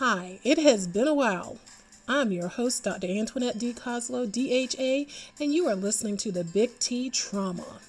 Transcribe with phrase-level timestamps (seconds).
[0.00, 1.58] Hi, it has been a while.
[2.08, 3.06] I'm your host, Dr.
[3.06, 3.74] Antwannette D.
[3.74, 7.80] Kozlow, DHA, and you are listening to the Big T Trauma.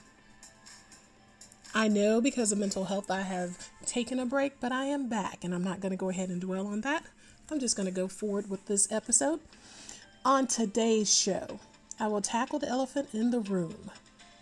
[1.74, 5.46] I know because of mental health I have taken a break, but I am back,
[5.46, 7.05] and I'm not going to go ahead and dwell on that.
[7.50, 9.39] I'm just going to go forward with this episode.
[10.25, 11.61] On today's show,
[11.97, 13.89] I will tackle the elephant in the room.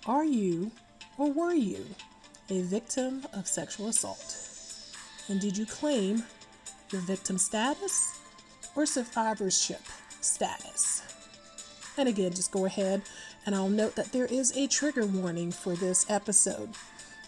[0.08, 0.72] Are you,
[1.20, 1.86] or were you,
[2.50, 4.38] a victim of sexual assault?
[5.28, 6.24] And did you claim
[6.92, 8.20] your victim status
[8.76, 9.82] or survivorship
[10.22, 11.04] status?
[11.98, 13.02] And again, just go ahead
[13.46, 16.70] and I'll note that there is a trigger warning for this episode.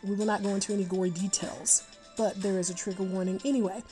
[0.03, 1.83] We will not go into any gory details,
[2.17, 3.83] but there is a trigger warning anyway.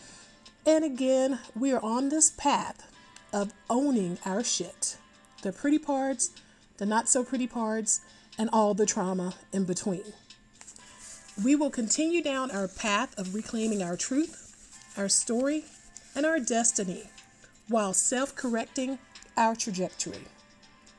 [0.66, 2.90] And again, we are on this path
[3.34, 4.98] of owning our shit
[5.42, 6.32] the pretty parts,
[6.78, 8.02] the not so pretty parts,
[8.38, 10.04] and all the trauma in between.
[11.44, 14.49] We will continue down our path of reclaiming our truth,
[14.98, 15.66] our story,
[16.16, 17.04] and our destiny
[17.68, 19.00] while self correcting
[19.38, 20.26] our trajectory.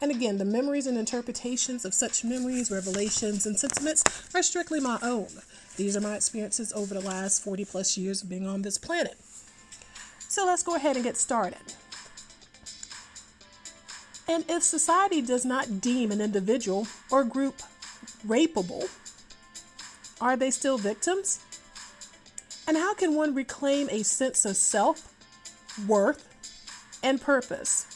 [0.00, 4.02] And again, the memories and interpretations of such memories, revelations, and sentiments
[4.34, 5.28] are strictly my own.
[5.76, 9.18] These are my experiences over the last 40 plus years of being on this planet.
[10.28, 11.74] So let's go ahead and get started.
[14.26, 17.60] And if society does not deem an individual or group
[18.26, 18.88] rapeable,
[20.20, 21.40] are they still victims?
[22.66, 25.12] And how can one reclaim a sense of self,
[25.86, 26.28] worth,
[27.02, 27.86] and purpose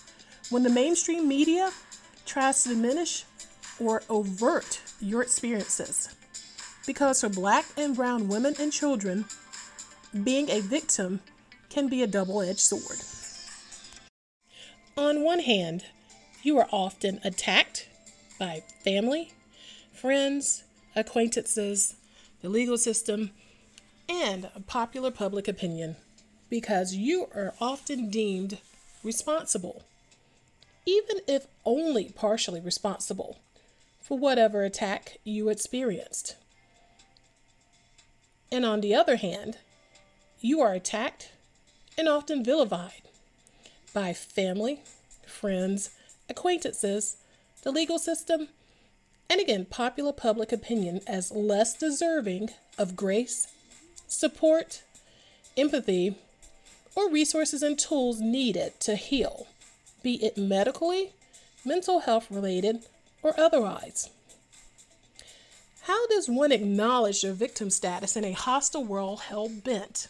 [0.50, 1.70] when the mainstream media
[2.26, 3.24] tries to diminish
[3.78, 6.14] or overt your experiences?
[6.86, 9.24] Because for black and brown women and children,
[10.22, 11.20] being a victim
[11.70, 13.00] can be a double edged sword.
[14.96, 15.84] On one hand,
[16.42, 17.88] you are often attacked
[18.38, 19.32] by family,
[19.92, 21.96] friends, acquaintances,
[22.42, 23.30] the legal system,
[24.08, 25.96] and popular public opinion
[26.50, 28.58] because you are often deemed
[29.02, 29.82] responsible,
[30.86, 33.38] even if only partially responsible,
[34.00, 36.36] for whatever attack you experienced.
[38.52, 39.58] And on the other hand,
[40.40, 41.30] you are attacked
[41.96, 43.02] and often vilified
[43.92, 44.80] by family,
[45.26, 45.90] friends,
[46.28, 47.16] acquaintances,
[47.62, 48.48] the legal system,
[49.30, 53.48] and again, popular public opinion as less deserving of grace,
[54.06, 54.82] support,
[55.56, 56.16] empathy,
[56.94, 59.46] or resources and tools needed to heal,
[60.02, 61.12] be it medically,
[61.64, 62.84] mental health related,
[63.22, 64.10] or otherwise.
[65.82, 70.08] How does one acknowledge their victim status in a hostile world hell bent,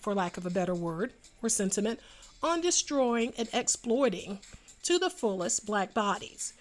[0.00, 1.12] for lack of a better word
[1.42, 2.00] or sentiment,
[2.42, 4.40] on destroying and exploiting
[4.82, 6.52] to the fullest black bodies,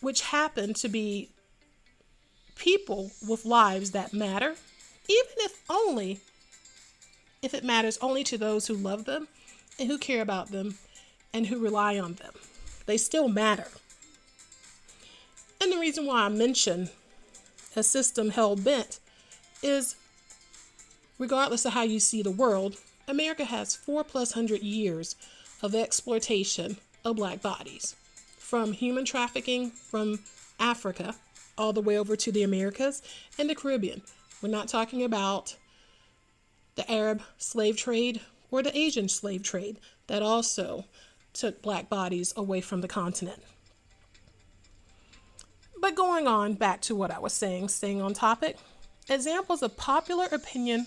[0.00, 1.30] which happen to be
[2.56, 4.54] people with lives that matter,
[5.12, 6.20] even if only
[7.42, 9.28] if it matters only to those who love them
[9.78, 10.78] and who care about them
[11.32, 12.32] and who rely on them.
[12.86, 13.68] They still matter.
[15.60, 16.90] And the reason why I mention
[17.74, 19.00] a system hell bent
[19.62, 19.96] is
[21.18, 22.76] regardless of how you see the world,
[23.08, 25.16] America has four plus hundred years
[25.62, 27.96] of exploitation of black bodies
[28.38, 30.20] from human trafficking from
[30.58, 31.14] Africa
[31.56, 33.02] all the way over to the Americas
[33.38, 34.02] and the Caribbean.
[34.42, 35.56] We're not talking about
[36.74, 38.20] the Arab slave trade
[38.50, 40.86] or the Asian slave trade that also
[41.32, 43.42] took black bodies away from the continent.
[45.80, 48.58] But going on back to what I was saying, staying on topic,
[49.08, 50.86] examples of popular opinion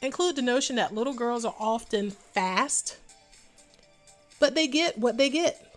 [0.00, 2.96] include the notion that little girls are often fast
[4.40, 5.69] but they get what they get.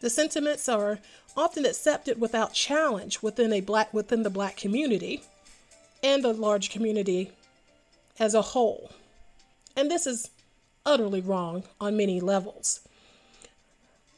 [0.00, 1.00] The sentiments are
[1.36, 5.22] often accepted without challenge within a black within the black community
[6.02, 7.32] and the large community
[8.18, 8.92] as a whole.
[9.76, 10.30] And this is
[10.86, 12.80] utterly wrong on many levels.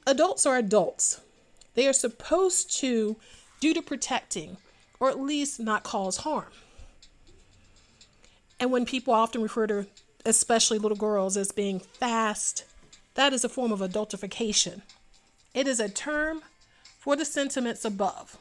[0.06, 1.20] Adults are adults.
[1.74, 3.16] They are supposed to
[3.60, 4.56] do the protecting
[4.98, 6.52] or at least not cause harm.
[8.58, 9.86] And when people often refer to
[10.26, 12.64] especially little girls as being fast
[13.14, 14.82] that is a form of adultification.
[15.52, 16.42] It is a term
[16.98, 18.36] for the sentiments above.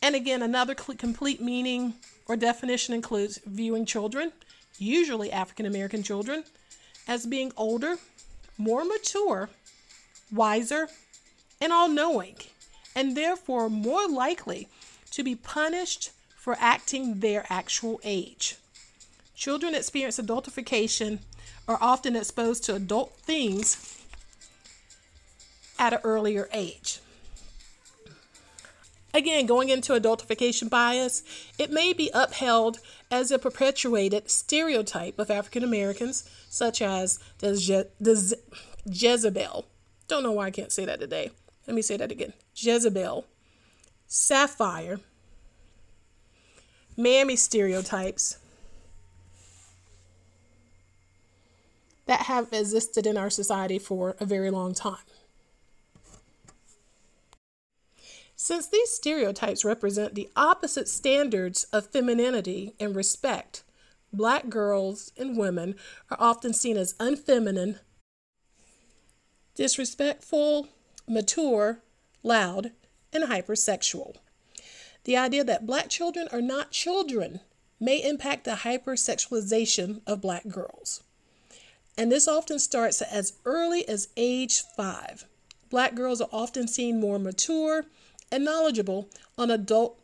[0.00, 1.94] And again, another complete meaning
[2.26, 4.32] or definition includes viewing children,
[4.78, 6.44] usually African American children,
[7.08, 7.96] as being older,
[8.58, 9.50] more mature,
[10.32, 10.88] wiser,
[11.60, 12.36] and all knowing,
[12.94, 14.68] and therefore more likely
[15.10, 18.56] to be punished for acting their actual age.
[19.34, 21.18] Children experience adultification
[21.68, 23.95] are often exposed to adult themes
[25.78, 27.00] at an earlier age.
[29.14, 31.22] Again, going into adultification bias,
[31.58, 32.80] it may be upheld
[33.10, 38.36] as a perpetuated stereotype of African Americans, such as the, Je-
[38.84, 39.64] Jezebel.
[40.06, 41.30] Don't know why I can't say that today.
[41.66, 43.24] Let me say that again Jezebel,
[44.06, 45.00] Sapphire,
[46.96, 48.38] Mammy stereotypes
[52.06, 54.98] that have existed in our society for a very long time.
[58.46, 63.64] Since these stereotypes represent the opposite standards of femininity and respect,
[64.12, 65.74] black girls and women
[66.12, 67.80] are often seen as unfeminine,
[69.56, 70.68] disrespectful,
[71.08, 71.82] mature,
[72.22, 72.70] loud,
[73.12, 74.14] and hypersexual.
[75.02, 77.40] The idea that black children are not children
[77.80, 81.02] may impact the hypersexualization of black girls.
[81.98, 85.24] And this often starts as early as age five.
[85.68, 87.86] Black girls are often seen more mature
[88.30, 89.08] and knowledgeable
[89.38, 90.00] on adult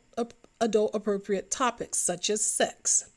[0.60, 3.10] adult appropriate topics such as sex.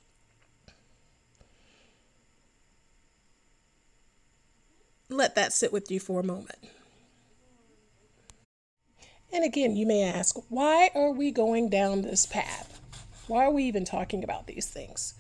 [5.10, 6.58] Let that sit with you for a moment.
[9.32, 12.82] And again, you may ask, why are we going down this path?
[13.28, 15.14] Why are we even talking about these things?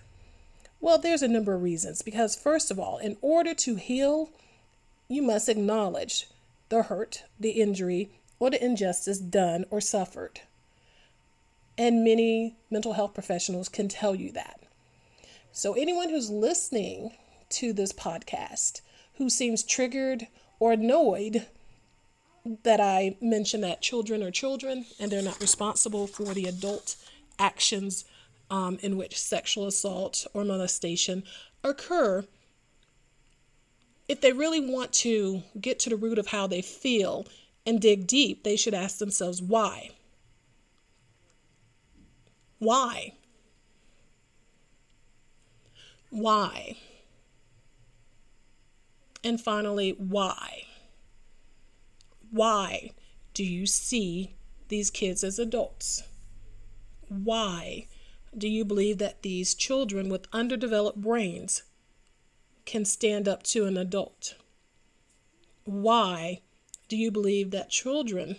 [0.80, 2.02] Well, there's a number of reasons.
[2.02, 4.30] Because, first of all, in order to heal,
[5.08, 6.28] you must acknowledge
[6.70, 8.10] the hurt, the injury,
[8.40, 10.42] or the injustice done or suffered.
[11.78, 14.62] And many mental health professionals can tell you that.
[15.52, 17.12] So, anyone who's listening
[17.50, 18.82] to this podcast
[19.18, 20.28] who seems triggered
[20.60, 21.46] or annoyed
[22.64, 26.96] that I mention that children are children and they're not responsible for the adult
[27.40, 28.06] actions
[28.50, 31.24] um, in which sexual assault or molestation
[31.64, 32.26] occur,
[34.08, 37.26] if they really want to get to the root of how they feel
[37.66, 39.92] and dig deep, they should ask themselves why.
[42.60, 43.14] Why?
[46.10, 46.78] Why?
[49.24, 50.64] And finally, why?
[52.32, 52.92] Why
[53.34, 54.36] do you see
[54.68, 56.04] these kids as adults?
[57.08, 57.88] Why
[58.38, 61.64] do you believe that these children with underdeveloped brains
[62.66, 64.36] can stand up to an adult?
[65.64, 66.42] Why
[66.88, 68.38] do you believe that children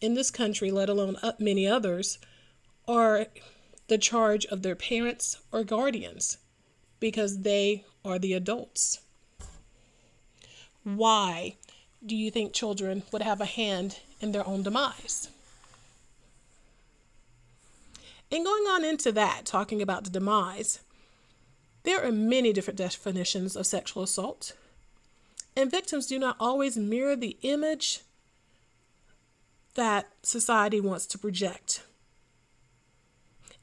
[0.00, 2.18] in this country, let alone many others,
[2.86, 3.26] are
[3.88, 6.38] the charge of their parents or guardians
[7.00, 9.00] because they are the adults?
[10.82, 11.56] Why
[12.04, 15.28] do you think children would have a hand in their own demise?
[18.30, 20.80] And going on into that, talking about the demise,
[21.84, 24.54] there are many different definitions of sexual assault
[25.56, 28.00] and victims do not always mirror the image
[29.74, 31.82] that society wants to project.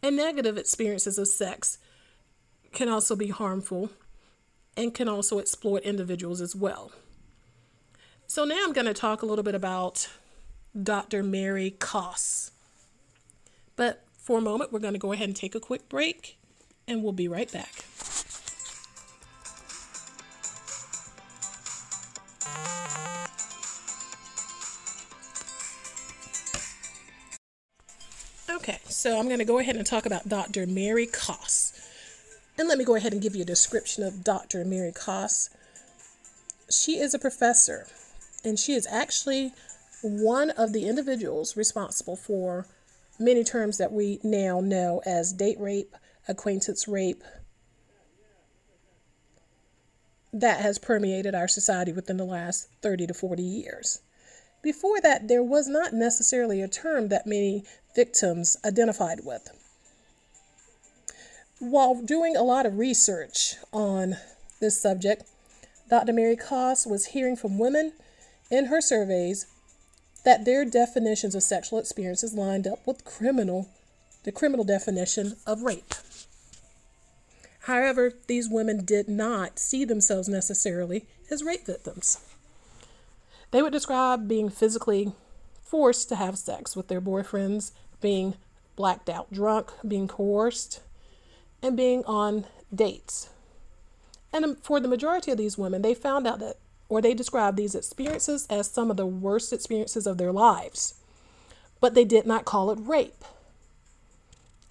[0.04, 1.78] And negative experiences of sex
[2.74, 3.92] can also be harmful
[4.76, 6.92] and can also exploit individuals as well.
[8.28, 10.08] So, now I'm going to talk a little bit about
[10.82, 11.22] Dr.
[11.22, 12.52] Mary Koss.
[13.76, 16.38] But for a moment, we're going to go ahead and take a quick break,
[16.88, 17.84] and we'll be right back.
[28.50, 30.68] Okay, so I'm going to go ahead and talk about Dr.
[30.68, 31.72] Mary Koss.
[32.58, 34.66] And let me go ahead and give you a description of Dr.
[34.66, 35.50] Mary Koss.
[36.70, 37.88] She is a professor,
[38.44, 39.54] and she is actually
[40.04, 42.68] one of the individuals responsible for
[43.18, 45.96] many terms that we now know as date rape,
[46.28, 47.24] acquaintance rape,
[50.34, 54.00] that has permeated our society within the last 30 to 40 years.
[54.62, 57.64] Before that, there was not necessarily a term that many
[57.96, 59.50] victims identified with.
[61.60, 64.18] While doing a lot of research on
[64.60, 65.24] this subject,
[65.90, 66.14] Dr.
[66.14, 67.94] Mary Koss was hearing from women
[68.50, 69.48] in her surveys
[70.24, 73.68] that their definitions of sexual experiences lined up with criminal
[74.24, 75.94] the criminal definition of rape.
[77.66, 82.20] However, these women did not see themselves necessarily as rape victims.
[83.52, 85.14] They would describe being physically
[85.64, 88.36] forced to have sex with their boyfriends, being
[88.76, 90.82] blacked out drunk, being coerced,
[91.62, 93.30] and being on dates.
[94.34, 96.58] And um, for the majority of these women, they found out that,
[96.90, 100.96] or they described these experiences as some of the worst experiences of their lives,
[101.80, 103.24] but they did not call it rape.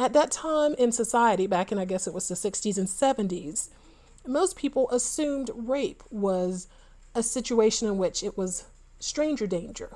[0.01, 3.69] At that time in society, back in I guess it was the 60s and 70s,
[4.27, 6.69] most people assumed rape was
[7.15, 8.65] a situation in which it was
[8.99, 9.91] stranger danger.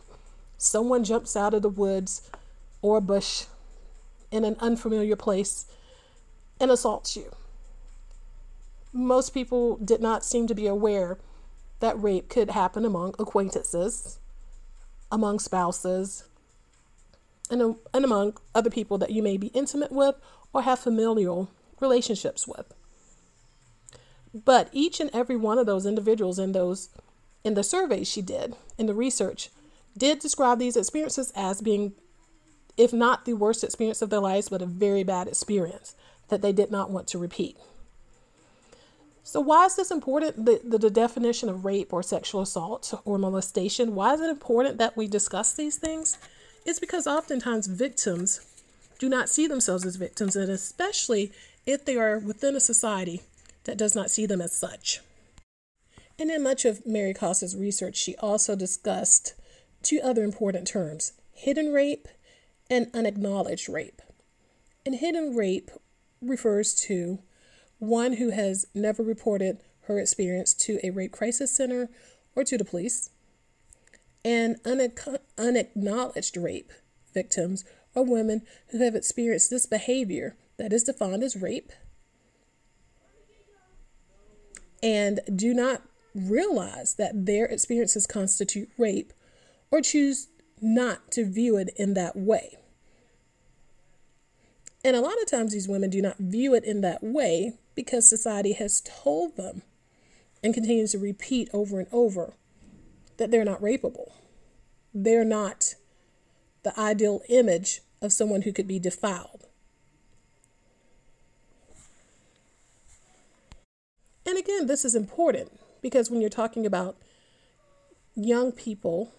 [0.58, 2.20] Someone jumps out of the woods
[2.82, 3.46] or bush
[4.30, 5.64] in an unfamiliar place
[6.60, 7.34] and assaults you.
[8.92, 11.16] Most people did not seem to be aware
[11.80, 14.18] that rape could happen among acquaintances,
[15.10, 16.24] among spouses,
[17.50, 20.16] and, and among other people that you may be intimate with
[20.52, 22.72] or have familial relationships with.
[24.32, 26.88] But each and every one of those individuals in those
[27.44, 29.50] in the surveys she did, in the research,
[29.96, 31.92] did describe these experiences as being,
[32.76, 35.94] if not the worst experience of their lives, but a very bad experience
[36.28, 37.58] that they did not want to repeat.
[39.22, 40.44] So, why is this important?
[40.44, 44.78] The, the, the, definition of rape or sexual assault or molestation, why is it important
[44.78, 46.18] that we discuss these things?
[46.64, 48.40] It's because oftentimes victims
[48.98, 51.32] do not see themselves as victims, and especially
[51.66, 53.22] if they are within a society
[53.64, 55.00] that does not see them as such.
[56.18, 59.34] And in much of Mary Koss's research, she also discussed
[59.82, 62.08] two other important terms hidden rape
[62.70, 64.00] and unacknowledged rape.
[64.86, 65.70] And hidden rape
[66.22, 67.18] refers to
[67.78, 71.90] one who has never reported her experience to a rape crisis center
[72.34, 73.10] or to the police.
[74.24, 74.56] And
[75.36, 76.72] unacknowledged rape
[77.12, 77.64] victims
[77.94, 81.72] are women who have experienced this behavior that is defined as rape
[84.84, 85.82] and do not
[86.14, 89.12] realize that their experiences constitute rape
[89.70, 90.28] or choose
[90.60, 92.58] not to view it in that way.
[94.84, 98.08] And a lot of times these women do not view it in that way because
[98.08, 99.62] society has told them
[100.42, 102.34] and continues to repeat over and over
[103.16, 104.12] that they're not rapeable.
[104.92, 105.74] They're not
[106.62, 109.46] the ideal image of someone who could be defiled.
[114.26, 116.96] And again, this is important because when you're talking about
[118.14, 119.12] young people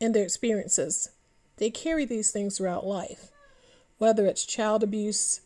[0.00, 1.10] and their experiences,
[1.58, 3.30] they carry these things throughout life,
[3.98, 5.40] whether it's child abuse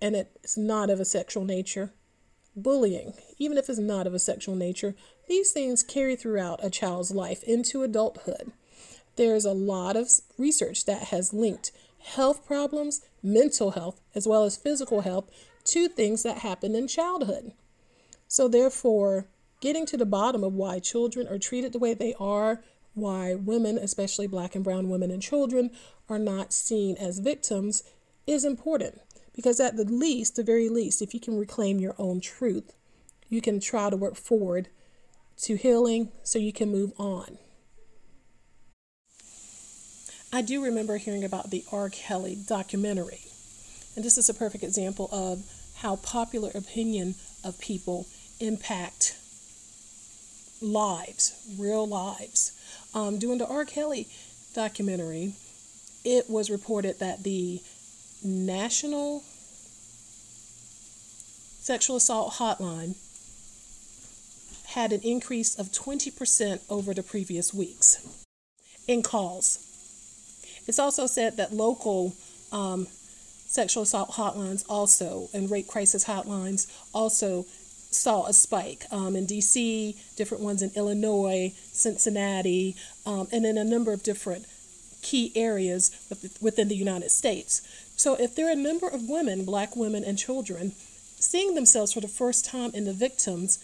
[0.00, 1.92] and it's not of a sexual nature,
[2.56, 4.94] bullying, even if it's not of a sexual nature,
[5.28, 8.52] these things carry throughout a child's life into adulthood.
[9.16, 14.56] There's a lot of research that has linked health problems, mental health, as well as
[14.56, 15.30] physical health
[15.64, 17.52] to things that happen in childhood.
[18.26, 19.26] So, therefore,
[19.60, 22.62] getting to the bottom of why children are treated the way they are,
[22.94, 25.70] why women, especially black and brown women and children,
[26.08, 27.82] are not seen as victims
[28.26, 29.00] is important.
[29.34, 32.72] Because at the least, the very least, if you can reclaim your own truth,
[33.28, 34.68] you can try to work forward
[35.42, 37.38] to healing so you can move on.
[40.32, 41.88] I do remember hearing about the R.
[41.88, 43.20] Kelly documentary.
[43.96, 45.42] And this is a perfect example of
[45.76, 47.14] how popular opinion
[47.44, 48.06] of people
[48.40, 49.16] impact
[50.60, 52.52] lives, real lives.
[52.94, 53.64] Um, the R.
[53.64, 54.08] Kelly
[54.54, 55.34] documentary,
[56.04, 57.60] it was reported that the
[58.22, 59.22] National
[61.60, 62.96] Sexual Assault Hotline
[64.78, 68.24] had an increase of 20% over the previous weeks
[68.86, 69.58] in calls.
[70.68, 72.14] It's also said that local
[72.52, 77.44] um, sexual assault hotlines also and rape crisis hotlines also
[77.90, 83.64] saw a spike um, in DC, different ones in Illinois, Cincinnati, um, and in a
[83.64, 84.46] number of different
[85.02, 85.90] key areas
[86.40, 87.62] within the United States.
[87.96, 90.72] So, if there are a number of women, black women, and children
[91.18, 93.58] seeing themselves for the first time in the victims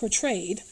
[0.00, 0.62] portrayed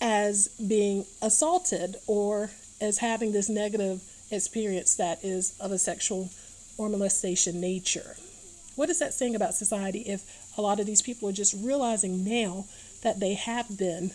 [0.00, 6.30] as being assaulted or as having this negative experience that is of a sexual
[6.78, 8.16] or molestation nature.
[8.76, 10.22] What is that saying about society if
[10.56, 12.64] a lot of these people are just realizing now
[13.02, 14.12] that they have been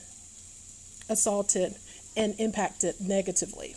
[1.09, 1.75] assaulted
[2.15, 3.75] and impacted negatively.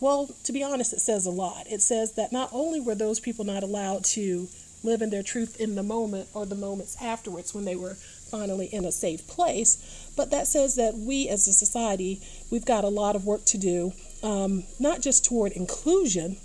[0.00, 1.66] Well, to be honest, it says a lot.
[1.70, 4.48] It says that not only were those people not allowed to
[4.86, 7.94] live in their truth in the moment or the moments afterwards when they were
[8.30, 12.84] finally in a safe place, but that says that we as a society, we've got
[12.84, 16.36] a lot of work to do, um, not just toward inclusion,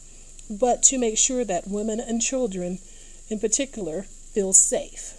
[0.49, 2.79] but to make sure that women and children
[3.29, 5.13] in particular feel safe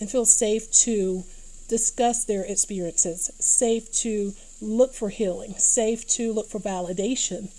[0.00, 1.24] and feel safe to
[1.68, 7.50] discuss their experiences, safe to look for healing, safe to look for validation,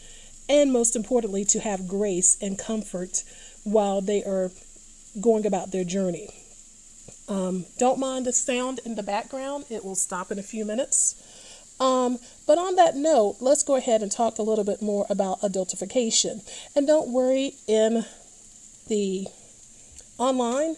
[0.50, 3.24] and most importantly, to have grace and comfort
[3.64, 4.52] while they are
[5.20, 6.30] going about their journey.
[7.30, 11.16] Um, don't mind the sound in the background, it will stop in a few minutes.
[11.80, 15.42] Um, but on that note, let's go ahead and talk a little bit more about
[15.42, 16.42] adultification.
[16.76, 18.06] And don't worry, in
[18.88, 19.28] the
[20.18, 20.76] online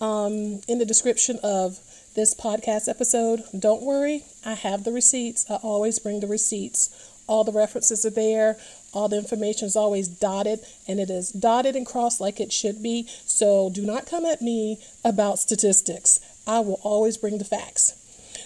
[0.00, 1.78] um, in the description of
[2.14, 3.42] this podcast episode.
[3.58, 5.50] Don't worry, I have the receipts.
[5.50, 6.90] I always bring the receipts
[7.26, 8.56] all the references are there,
[8.92, 12.82] all the information is always dotted, and it is dotted and crossed like it should
[12.82, 13.06] be.
[13.24, 16.20] So do not come at me about statistics.
[16.46, 17.94] I will always bring the facts.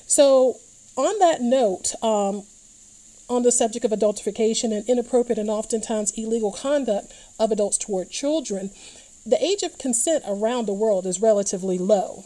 [0.07, 0.57] So,
[0.97, 2.43] on that note, um,
[3.29, 8.71] on the subject of adultification and inappropriate and oftentimes illegal conduct of adults toward children,
[9.25, 12.25] the age of consent around the world is relatively low.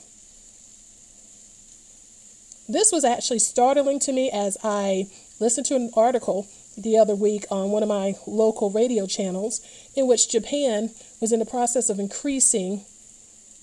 [2.66, 5.08] This was actually startling to me as I
[5.44, 9.60] listened to an article the other week on one of my local radio channels
[9.94, 10.88] in which Japan
[11.20, 12.86] was in the process of increasing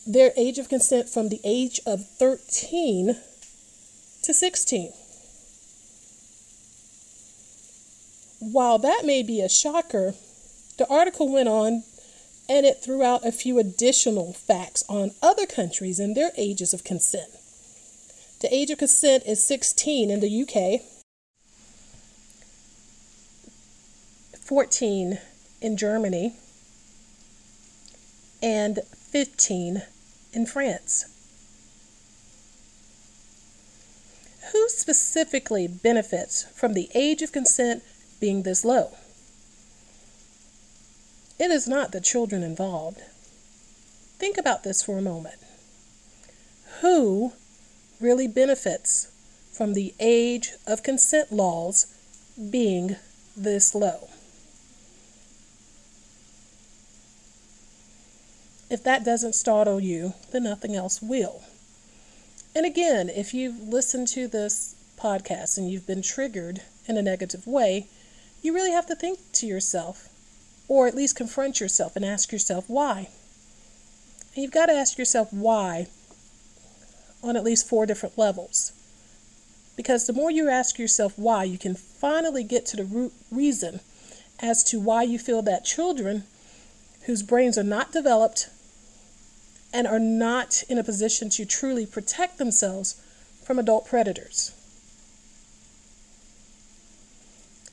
[0.05, 3.17] their age of consent from the age of 13
[4.21, 4.93] to 16.
[8.39, 10.13] While that may be a shocker,
[10.77, 11.81] the article went on
[12.47, 16.83] and it threw out a few additional facts on other countries and their ages of
[16.83, 17.31] consent.
[18.41, 21.00] The age of consent is 16 in the UK,
[24.51, 25.17] 14
[25.61, 26.33] in Germany,
[28.43, 28.79] and
[29.09, 29.83] 15
[30.33, 31.05] in France.
[34.51, 37.81] Who specifically benefits from the age of consent
[38.19, 38.89] being this low?
[41.39, 42.99] It is not the children involved.
[44.19, 45.39] Think about this for a moment.
[46.81, 47.31] Who
[48.01, 49.09] really benefits
[49.53, 51.87] from the age of consent laws
[52.49, 52.97] being
[53.37, 54.09] this low?
[58.71, 61.41] If that doesn't startle you, then nothing else will.
[62.55, 67.45] And again, if you've listened to this podcast and you've been triggered in a negative
[67.45, 67.87] way,
[68.41, 70.07] you really have to think to yourself,
[70.69, 73.09] or at least confront yourself and ask yourself why.
[74.33, 75.87] And you've got to ask yourself why
[77.21, 78.71] on at least four different levels.
[79.75, 83.81] Because the more you ask yourself why, you can finally get to the root reason
[84.39, 86.23] as to why you feel that children
[87.01, 88.49] whose brains are not developed
[89.73, 93.01] and are not in a position to truly protect themselves
[93.43, 94.53] from adult predators.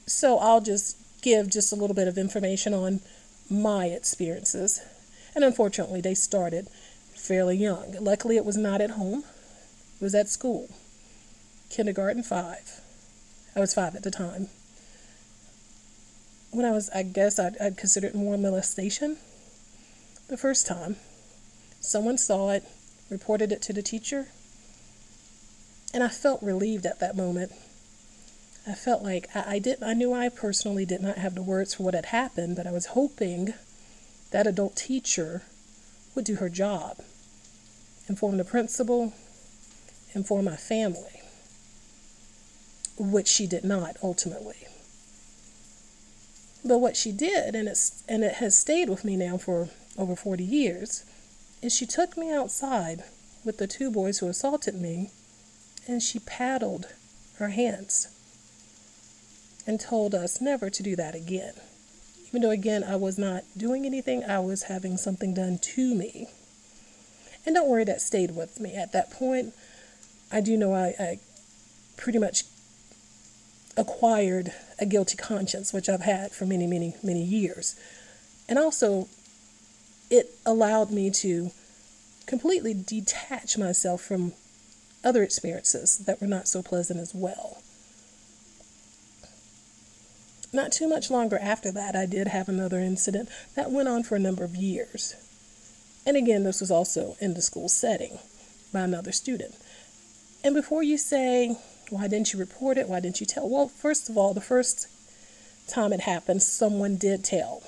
[0.06, 3.00] So I'll just give just a little bit of information on
[3.50, 4.80] my experiences.
[5.34, 6.68] And unfortunately, they started
[7.14, 7.96] fairly young.
[8.00, 9.24] Luckily, it was not at home,
[10.00, 10.68] it was at school.
[11.68, 12.80] Kindergarten, five.
[13.54, 14.48] I was five at the time.
[16.50, 19.18] When I was, I guess I'd, I'd consider it more molestation
[20.28, 20.96] the first time.
[21.88, 22.64] Someone saw it,
[23.09, 24.29] reported it to the teacher,
[25.94, 27.51] and I felt relieved at that moment.
[28.66, 31.72] I felt like I, I did I knew I personally did not have the words
[31.72, 33.55] for what had happened, but I was hoping
[34.33, 35.44] that adult teacher
[36.14, 36.98] would do her job.
[38.07, 39.14] Inform the principal,
[40.12, 41.22] inform my family,
[42.98, 44.66] which she did not ultimately.
[46.62, 50.14] But what she did, and it's and it has stayed with me now for over
[50.14, 51.07] 40 years,
[51.62, 53.05] is she took me outside
[53.44, 55.11] with the two boys who assaulted me
[55.87, 56.87] and she paddled
[57.38, 58.09] her hands
[59.66, 61.55] and told us never to do that again.
[62.29, 66.29] Even though, again, I was not doing anything, I was having something done to me.
[67.47, 68.75] And don't worry, that stayed with me.
[68.75, 69.55] At that point,
[70.31, 71.18] I do know I, I
[71.97, 72.44] pretty much
[73.77, 77.79] acquired a guilty conscience, which I've had for many, many, many years.
[78.49, 79.09] And also,
[80.11, 81.51] it allowed me to
[82.27, 84.33] completely detach myself from
[85.05, 87.62] other experiences that were not so pleasant as well.
[90.53, 94.16] Not too much longer after that, I did have another incident that went on for
[94.16, 95.14] a number of years.
[96.07, 98.18] And again, this was also in the school setting
[98.73, 99.55] by another student.
[100.42, 101.57] And before you say,
[101.90, 102.88] why didn't you report it?
[102.88, 103.49] Why didn't you tell?
[103.49, 104.88] Well, first of all, the first
[105.68, 107.62] time it happened, someone did tell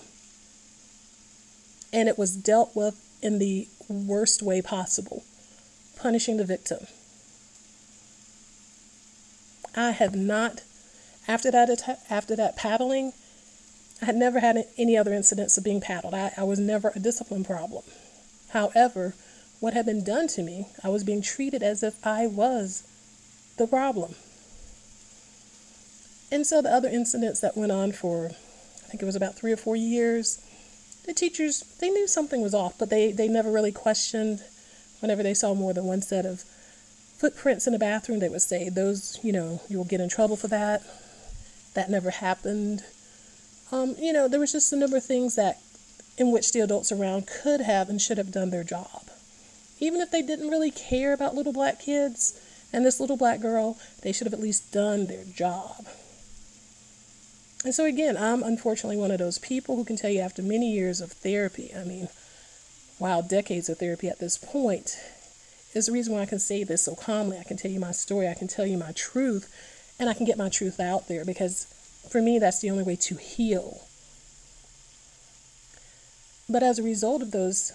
[1.92, 5.24] and it was dealt with in the worst way possible,
[5.96, 6.86] punishing the victim.
[9.76, 10.62] I have not,
[11.28, 13.12] after that, after that paddling,
[14.02, 16.14] I had never had any other incidents of being paddled.
[16.14, 17.84] I, I was never a discipline problem.
[18.50, 19.14] However,
[19.60, 22.82] what had been done to me, I was being treated as if I was
[23.58, 24.14] the problem.
[26.32, 29.52] And so the other incidents that went on for, I think it was about three
[29.52, 30.40] or four years,
[31.10, 34.44] the teachers they knew something was off, but they, they never really questioned
[35.00, 36.42] whenever they saw more than one set of
[37.18, 40.46] footprints in the bathroom, they would say, Those, you know, you'll get in trouble for
[40.48, 40.82] that.
[41.74, 42.84] That never happened.
[43.72, 45.58] Um, you know, there was just a number of things that
[46.16, 49.10] in which the adults around could have and should have done their job.
[49.80, 52.38] Even if they didn't really care about little black kids
[52.72, 55.86] and this little black girl, they should have at least done their job.
[57.64, 60.72] And so, again, I'm unfortunately one of those people who can tell you after many
[60.72, 62.08] years of therapy, I mean,
[62.98, 64.98] wow, decades of therapy at this point,
[65.74, 67.38] is the reason why I can say this so calmly.
[67.38, 69.52] I can tell you my story, I can tell you my truth,
[69.98, 71.66] and I can get my truth out there because
[72.08, 73.82] for me, that's the only way to heal.
[76.48, 77.72] But as a result of those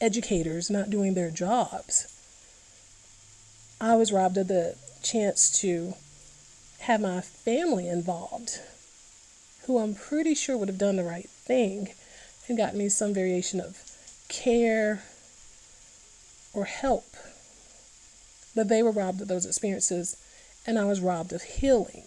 [0.00, 2.06] educators not doing their jobs,
[3.80, 5.94] I was robbed of the chance to
[6.80, 8.60] have my family involved,
[9.66, 11.88] who I'm pretty sure would have done the right thing
[12.48, 13.78] and got me some variation of
[14.28, 15.02] care
[16.52, 17.06] or help.
[18.54, 20.16] But they were robbed of those experiences,
[20.66, 22.04] and I was robbed of healing.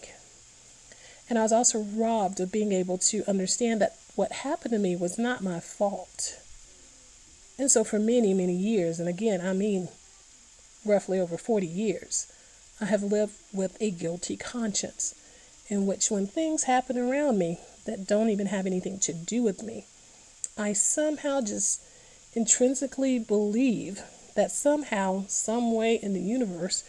[1.28, 4.94] And I was also robbed of being able to understand that what happened to me
[4.94, 6.38] was not my fault.
[7.58, 9.88] And so, for many, many years, and again, I mean
[10.84, 12.32] roughly over 40 years,
[12.80, 15.14] I have lived with a guilty conscience
[15.68, 19.62] in which, when things happen around me that don't even have anything to do with
[19.62, 19.86] me,
[20.56, 21.82] I somehow just
[22.34, 24.02] intrinsically believe
[24.34, 26.84] that somehow, some way in the universe,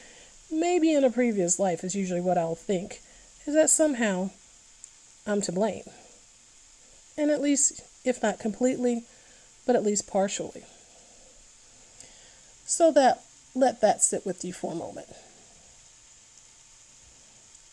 [0.52, 3.02] maybe in a previous life is usually what I'll think,
[3.46, 4.30] is that somehow
[5.26, 5.84] I'm to blame.
[7.18, 9.04] And at least, if not completely,
[9.66, 10.64] but at least partially.
[12.66, 13.24] So that
[13.56, 15.08] let that sit with you for a moment.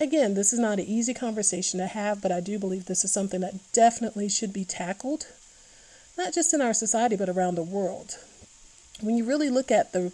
[0.00, 3.12] Again, this is not an easy conversation to have, but I do believe this is
[3.12, 5.26] something that definitely should be tackled,
[6.18, 8.18] not just in our society, but around the world.
[9.00, 10.12] When you really look at the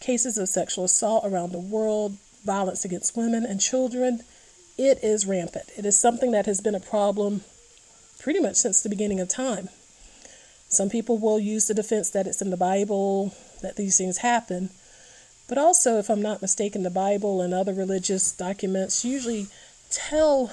[0.00, 4.20] cases of sexual assault around the world, violence against women and children,
[4.76, 5.70] it is rampant.
[5.76, 7.42] It is something that has been a problem
[8.20, 9.68] pretty much since the beginning of time.
[10.68, 14.70] Some people will use the defense that it's in the Bible, that these things happen.
[15.48, 19.48] But also, if I'm not mistaken, the Bible and other religious documents usually
[19.90, 20.52] tell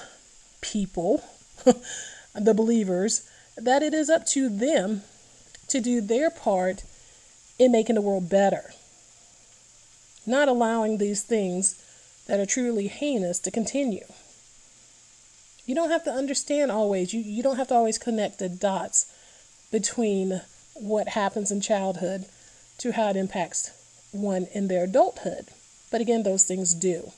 [0.60, 1.24] people,
[2.34, 5.02] the believers, that it is up to them
[5.68, 6.82] to do their part
[7.58, 8.72] in making the world better,
[10.26, 11.82] not allowing these things
[12.26, 14.04] that are truly heinous to continue.
[15.66, 19.12] You don't have to understand always, you, you don't have to always connect the dots
[19.70, 20.42] between
[20.74, 22.24] what happens in childhood
[22.78, 23.70] to how it impacts
[24.12, 25.48] one in their adulthood.
[25.90, 27.12] But again, those things do.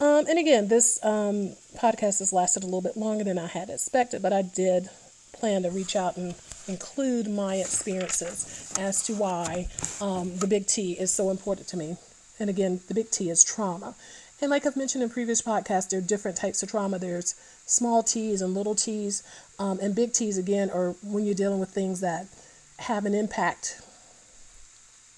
[0.00, 3.70] Um, and again, this um, podcast has lasted a little bit longer than I had
[3.70, 4.88] expected, but I did
[5.32, 6.34] plan to reach out and
[6.66, 9.68] include my experiences as to why
[10.00, 11.96] um, the big T is so important to me.
[12.38, 13.94] And again, the big T is trauma.
[14.40, 16.98] And like I've mentioned in previous podcasts, there are different types of trauma.
[16.98, 17.34] There's
[17.66, 19.22] small T's and little T's,
[19.58, 22.26] um, and big T's again are when you're dealing with things that
[22.78, 23.80] have an impact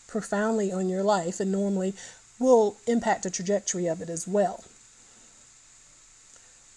[0.06, 1.94] profoundly on your life and normally
[2.38, 4.64] will impact the trajectory of it as well.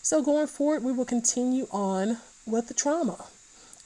[0.01, 3.25] So, going forward, we will continue on with the trauma,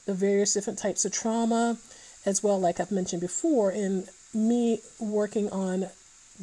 [0.06, 1.78] the various different types of trauma,
[2.26, 5.88] as well, like I've mentioned before, in me working on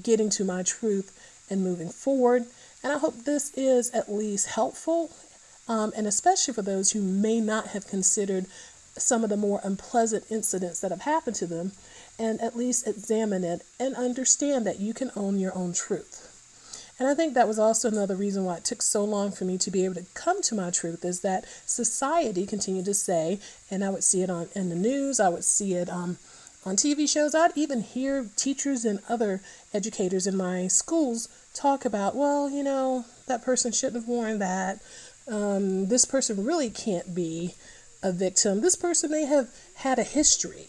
[0.02, 1.16] getting to my truth
[1.48, 2.44] and moving forward.
[2.82, 5.10] And I hope this is at least helpful,
[5.68, 8.46] um, and especially for those who may not have considered
[8.96, 11.72] some of the more unpleasant incidents that have happened to them
[12.20, 16.26] and at least examine it and understand that you can own your own truth.
[16.98, 19.56] And I think that was also another reason why it took so long for me
[19.56, 23.83] to be able to come to my truth is that society continued to say, and
[23.83, 26.18] I would see it on in the news, I would see it um,
[26.66, 29.40] on TV shows, I'd even hear teachers and other
[29.72, 34.80] educators in my schools talk about, well, you know, that person shouldn't have worn that.
[35.26, 37.54] Um, this person really can't be
[38.02, 38.61] a victim.
[38.61, 40.68] This person may have had a history.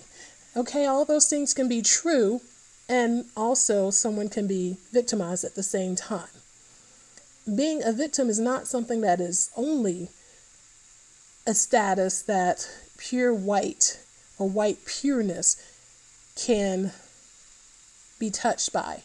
[0.56, 2.42] Okay, all those things can be true,
[2.90, 6.28] and also someone can be victimized at the same time.
[7.56, 10.10] Being a victim is not something that is only
[11.48, 14.00] a status that pure white
[14.38, 15.56] or white pureness
[16.36, 16.92] can
[18.20, 19.04] be touched by.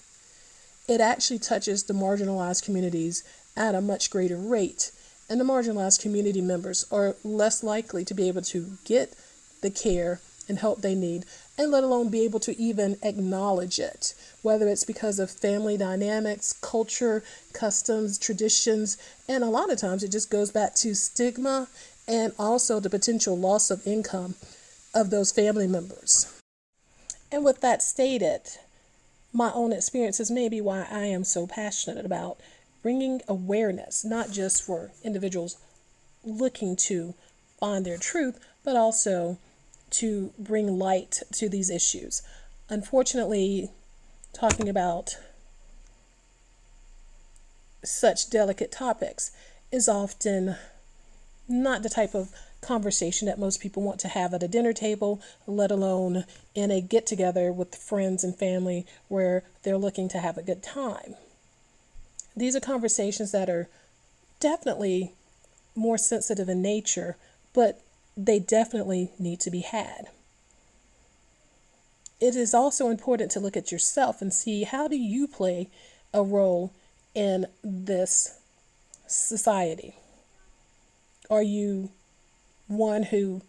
[0.88, 3.22] It actually touches the marginalized communities
[3.56, 4.90] at a much greater rate,
[5.30, 9.14] and the marginalized community members are less likely to be able to get
[9.62, 11.24] the care and help they need,
[11.58, 16.52] and let alone be able to even acknowledge it, whether it's because of family dynamics,
[16.52, 18.96] culture, customs, traditions,
[19.28, 21.68] and a lot of times it just goes back to stigma
[22.06, 24.34] and also the potential loss of income
[24.94, 26.40] of those family members.
[27.32, 28.42] And with that stated,
[29.32, 32.38] my own experiences may be why I am so passionate about
[32.82, 35.56] bringing awareness, not just for individuals
[36.24, 37.14] looking to
[37.58, 39.38] find their truth, but also
[39.98, 42.22] to bring light to these issues.
[42.68, 43.70] Unfortunately,
[44.32, 45.16] talking about
[47.84, 49.30] such delicate topics
[49.70, 50.56] is often
[51.48, 52.30] not the type of
[52.60, 56.80] conversation that most people want to have at a dinner table, let alone in a
[56.80, 61.14] get together with friends and family where they're looking to have a good time.
[62.36, 63.68] These are conversations that are
[64.40, 65.12] definitely
[65.74, 67.16] more sensitive in nature,
[67.54, 67.80] but
[68.16, 70.08] they definitely need to be had.
[72.20, 75.68] It is also important to look at yourself and see how do you play
[76.14, 76.72] a role
[77.14, 78.38] in this
[79.06, 79.96] society?
[81.30, 81.90] Are you
[82.68, 83.42] one who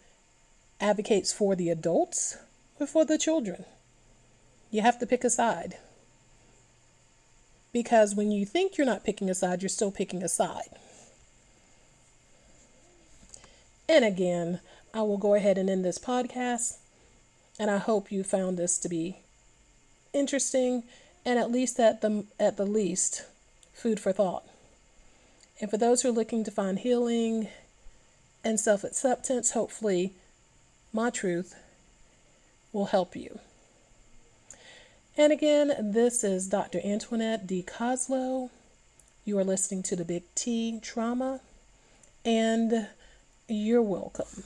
[0.80, 2.36] advocates for the adults
[2.78, 3.64] or for the children?
[4.70, 5.78] You have to pick a side.
[7.72, 10.70] Because when you think you're not picking a side, you're still picking a side.
[13.88, 14.60] And again,
[14.92, 16.76] I will go ahead and end this podcast.
[17.58, 19.18] And I hope you found this to be
[20.12, 20.84] interesting
[21.24, 23.24] and at least at the at the least
[23.72, 24.44] food for thought.
[25.60, 27.48] And for those who are looking to find healing
[28.44, 30.12] and self-acceptance, hopefully
[30.92, 31.56] my truth
[32.72, 33.40] will help you.
[35.16, 36.78] And again, this is Dr.
[36.78, 37.64] Antwannette D.
[37.66, 38.50] Kozlow.
[39.24, 41.40] You are listening to the Big T Trauma,
[42.24, 42.86] and
[43.50, 44.44] you're welcome.